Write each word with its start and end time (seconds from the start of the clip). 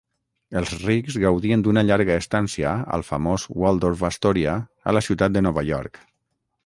Els 0.59 0.69
rics 0.83 1.17
gaudien 1.23 1.65
d"una 1.67 1.83
llarga 1.89 2.15
estància 2.21 2.71
al 2.97 3.05
famós 3.11 3.45
Waldorf-Astoria 3.65 4.57
a 4.93 4.97
la 4.99 5.05
ciutat 5.11 5.37
de 5.37 5.45
Nova 5.51 5.67
York. 5.73 6.01